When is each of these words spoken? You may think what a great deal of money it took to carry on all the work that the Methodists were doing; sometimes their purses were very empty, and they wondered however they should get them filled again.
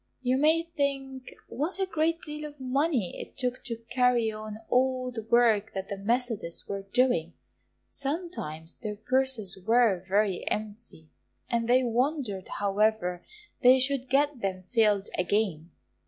You 0.23 0.35
may 0.37 0.63
think 0.63 1.35
what 1.47 1.77
a 1.77 1.85
great 1.85 2.21
deal 2.23 2.49
of 2.49 2.59
money 2.59 3.21
it 3.21 3.37
took 3.37 3.63
to 3.65 3.83
carry 3.91 4.31
on 4.31 4.57
all 4.67 5.11
the 5.11 5.21
work 5.21 5.73
that 5.73 5.89
the 5.89 5.97
Methodists 5.99 6.67
were 6.67 6.81
doing; 6.91 7.33
sometimes 7.87 8.75
their 8.77 8.95
purses 8.95 9.59
were 9.63 9.99
very 10.03 10.43
empty, 10.49 11.09
and 11.51 11.69
they 11.69 11.83
wondered 11.83 12.47
however 12.57 13.23
they 13.61 13.77
should 13.77 14.09
get 14.09 14.41
them 14.41 14.63
filled 14.71 15.07
again. 15.19 15.69